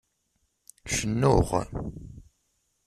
[0.95, 1.49] Cennuɣ.